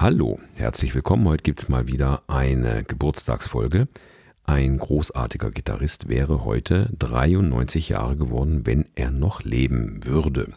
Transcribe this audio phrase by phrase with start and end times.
[0.00, 1.28] Hallo, herzlich willkommen.
[1.28, 3.86] Heute gibt es mal wieder eine Geburtstagsfolge.
[4.46, 10.54] Ein großartiger Gitarrist wäre heute 93 Jahre geworden, wenn er noch leben würde.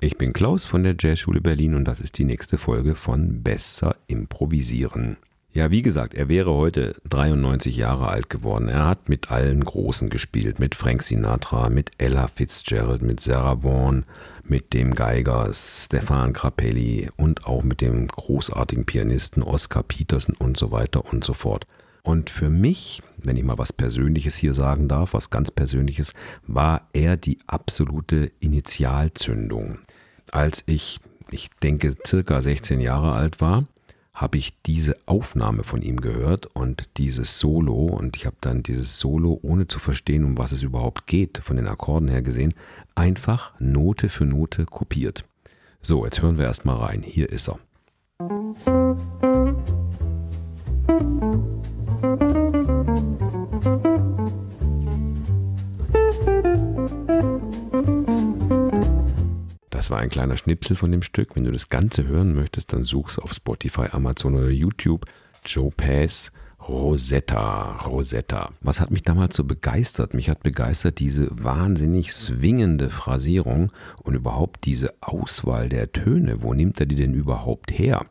[0.00, 3.94] Ich bin Klaus von der Jazzschule Berlin und das ist die nächste Folge von Besser
[4.06, 5.18] improvisieren.
[5.58, 8.68] Ja, wie gesagt, er wäre heute 93 Jahre alt geworden.
[8.68, 14.04] Er hat mit allen Großen gespielt, mit Frank Sinatra, mit Ella Fitzgerald, mit Sarah Vaughan,
[14.44, 20.70] mit dem Geiger Stefan Grappelli und auch mit dem großartigen Pianisten Oscar Peterson und so
[20.70, 21.66] weiter und so fort.
[22.04, 26.14] Und für mich, wenn ich mal was Persönliches hier sagen darf, was ganz Persönliches,
[26.46, 29.80] war er die absolute Initialzündung.
[30.30, 31.00] Als ich,
[31.32, 33.66] ich denke, circa 16 Jahre alt war,
[34.18, 38.98] habe ich diese Aufnahme von ihm gehört und dieses Solo und ich habe dann dieses
[38.98, 42.52] Solo, ohne zu verstehen, um was es überhaupt geht, von den Akkorden her gesehen,
[42.96, 45.24] einfach Note für Note kopiert.
[45.80, 47.02] So, jetzt hören wir erstmal rein.
[47.02, 47.60] Hier ist er.
[60.08, 61.36] Ein kleiner Schnipsel von dem Stück.
[61.36, 65.04] Wenn du das Ganze hören möchtest, dann suchst auf Spotify, Amazon oder YouTube
[65.44, 66.32] Joe Pass
[66.66, 68.50] Rosetta, Rosetta.
[68.62, 70.14] Was hat mich damals so begeistert?
[70.14, 73.70] Mich hat begeistert diese wahnsinnig swingende Phrasierung
[74.02, 76.42] und überhaupt diese Auswahl der Töne.
[76.42, 78.06] Wo nimmt er die denn überhaupt her?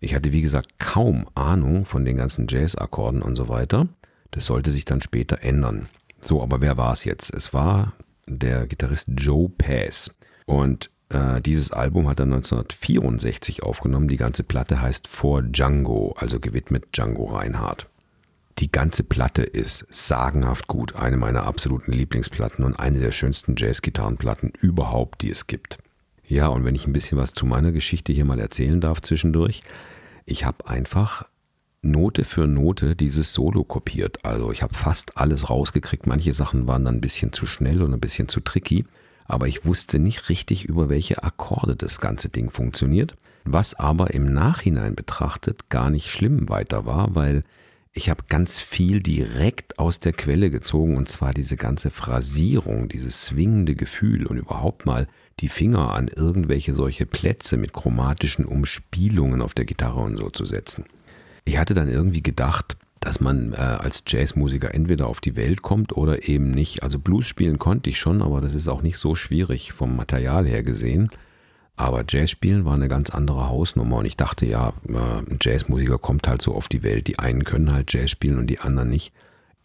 [0.00, 3.88] Ich hatte, wie gesagt, kaum Ahnung von den ganzen Jazz-Akkorden und so weiter.
[4.30, 5.88] Das sollte sich dann später ändern.
[6.20, 7.34] So, aber wer war es jetzt?
[7.34, 7.92] Es war
[8.26, 10.10] der Gitarrist Joe Pass.
[10.46, 14.08] Und äh, dieses Album hat er 1964 aufgenommen.
[14.08, 17.88] Die ganze Platte heißt For Django, also gewidmet Django Reinhardt.
[18.58, 24.52] Die ganze Platte ist sagenhaft gut, eine meiner absoluten Lieblingsplatten und eine der schönsten Jazz-Gitarrenplatten
[24.60, 25.78] überhaupt, die es gibt.
[26.26, 29.62] Ja, und wenn ich ein bisschen was zu meiner Geschichte hier mal erzählen darf zwischendurch,
[30.26, 31.24] ich habe einfach
[31.82, 34.24] Note für Note dieses Solo kopiert.
[34.24, 36.06] Also ich habe fast alles rausgekriegt.
[36.06, 38.84] Manche Sachen waren dann ein bisschen zu schnell und ein bisschen zu tricky
[39.28, 44.32] aber ich wusste nicht richtig, über welche Akkorde das ganze Ding funktioniert, was aber im
[44.32, 47.44] Nachhinein betrachtet gar nicht schlimm weiter war, weil
[47.92, 53.24] ich habe ganz viel direkt aus der Quelle gezogen und zwar diese ganze Phrasierung, dieses
[53.24, 55.08] swingende Gefühl und überhaupt mal
[55.40, 60.44] die Finger an irgendwelche solche Plätze mit chromatischen Umspielungen auf der Gitarre und so zu
[60.44, 60.84] setzen.
[61.44, 65.96] Ich hatte dann irgendwie gedacht, dass man äh, als Jazzmusiker entweder auf die Welt kommt
[65.96, 66.82] oder eben nicht.
[66.82, 70.46] Also Blues spielen konnte ich schon, aber das ist auch nicht so schwierig vom Material
[70.46, 71.10] her gesehen.
[71.76, 75.98] Aber Jazz spielen war eine ganz andere Hausnummer und ich dachte ja, äh, ein Jazzmusiker
[75.98, 77.06] kommt halt so auf die Welt.
[77.06, 79.12] Die einen können halt Jazz spielen und die anderen nicht.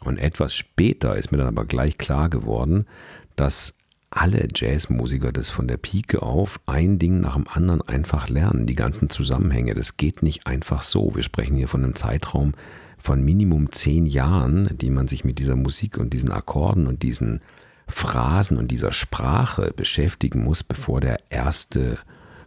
[0.00, 2.86] Und etwas später ist mir dann aber gleich klar geworden,
[3.34, 3.74] dass
[4.10, 8.76] alle Jazzmusiker das von der Pike auf ein Ding nach dem anderen einfach lernen, die
[8.76, 9.74] ganzen Zusammenhänge.
[9.74, 11.14] Das geht nicht einfach so.
[11.14, 12.54] Wir sprechen hier von einem Zeitraum,
[12.98, 17.40] von Minimum zehn Jahren, die man sich mit dieser Musik und diesen Akkorden und diesen
[17.88, 21.98] Phrasen und dieser Sprache beschäftigen muss, bevor der erste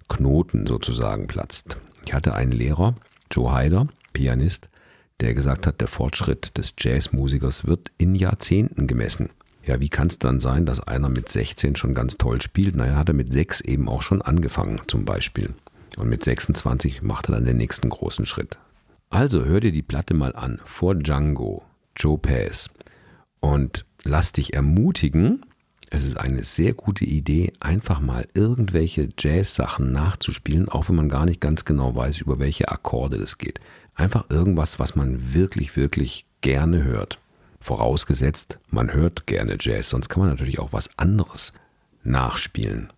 [0.09, 1.77] Knoten sozusagen platzt.
[2.05, 2.95] Ich hatte einen Lehrer,
[3.31, 4.69] Joe Heider, Pianist,
[5.19, 9.29] der gesagt hat, der Fortschritt des Jazzmusikers wird in Jahrzehnten gemessen.
[9.65, 12.75] Ja, wie kann es dann sein, dass einer mit 16 schon ganz toll spielt?
[12.75, 15.53] Naja, hat er mit 6 eben auch schon angefangen, zum Beispiel.
[15.97, 18.57] Und mit 26 macht er dann den nächsten großen Schritt.
[19.09, 21.63] Also hör dir die Platte mal an, vor Django,
[21.95, 22.69] Joe Pass.
[23.39, 25.45] Und lass dich ermutigen,
[25.89, 31.25] es ist eine sehr gute Idee, einfach mal irgendwelche Jazz-Sachen nachzuspielen, auch wenn man gar
[31.25, 33.59] nicht ganz genau weiß, über welche Akkorde das geht.
[33.95, 37.19] Einfach irgendwas, was man wirklich, wirklich gerne hört.
[37.59, 41.53] Vorausgesetzt, man hört gerne Jazz, sonst kann man natürlich auch was anderes
[42.03, 42.93] nachspielen.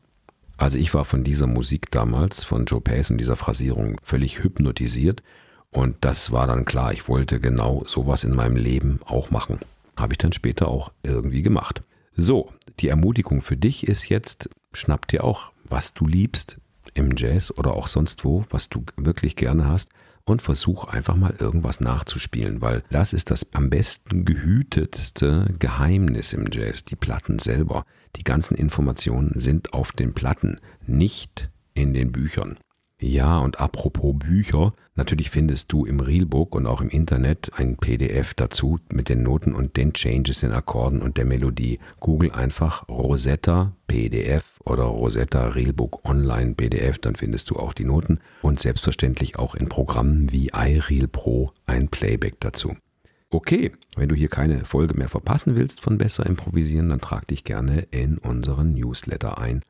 [0.58, 5.24] Also ich war von dieser Musik damals, von Joe Pace und dieser Phrasierung völlig hypnotisiert
[5.72, 9.60] und das war dann klar, ich wollte genau sowas in meinem Leben auch machen.
[9.98, 11.82] Habe ich dann später auch irgendwie gemacht.
[12.14, 16.60] So, die Ermutigung für dich ist jetzt, schnapp dir auch, was du liebst
[16.94, 19.90] im Jazz oder auch sonst wo, was du wirklich gerne hast
[20.26, 26.48] und versuch einfach mal irgendwas nachzuspielen, weil das ist das am besten gehütetste Geheimnis im
[26.52, 27.86] Jazz, die Platten selber.
[28.18, 32.58] Die ganzen Informationen sind auf den Platten, nicht in den Büchern.
[33.04, 38.36] Ja, und apropos Bücher, natürlich findest du im Realbook und auch im Internet ein PDF
[38.36, 41.80] dazu mit den Noten und den Changes in Akkorden und der Melodie.
[42.00, 48.20] Google einfach Rosetta PDF oder Rosetta Realbook Online PDF, dann findest du auch die Noten
[48.44, 52.76] und selbstverständlich auch in Programmen wie iReal Pro ein Playback dazu.
[53.32, 57.46] Okay, wenn du hier keine Folge mehr verpassen willst von Besser Improvisieren, dann trag dich
[57.46, 59.64] gerne in unseren Newsletter ein.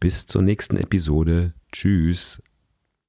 [0.00, 1.54] Bis zur nächsten Episode.
[1.72, 2.42] Tschüss.